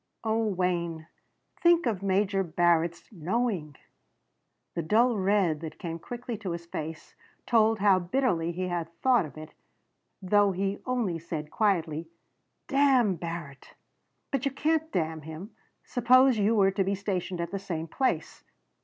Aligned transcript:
"Oh 0.23 0.47
Wayne 0.47 1.05
think 1.61 1.85
of 1.85 2.01
Major 2.01 2.41
Barrett's 2.41 3.07
knowing." 3.11 3.75
The 4.73 4.81
dull 4.81 5.15
red 5.15 5.59
that 5.59 5.77
came 5.77 5.99
quickly 5.99 6.39
to 6.39 6.53
his 6.53 6.65
face 6.65 7.13
told 7.45 7.77
how 7.77 7.99
bitterly 7.99 8.51
he 8.51 8.67
had 8.67 8.89
thought 9.03 9.27
of 9.27 9.37
it, 9.37 9.53
though 10.19 10.53
he 10.53 10.79
only 10.87 11.19
said 11.19 11.51
quietly: 11.51 12.09
"Damn 12.67 13.13
Barrett." 13.13 13.75
"But 14.31 14.43
you 14.43 14.49
can't 14.49 14.91
damn 14.91 15.21
him. 15.21 15.51
Suppose 15.85 16.35
you 16.39 16.55
were 16.55 16.71
to 16.71 16.83
be 16.83 16.95
stationed 16.95 17.39
at 17.39 17.51
the 17.51 17.59
same 17.59 17.85
place!" 17.87 18.43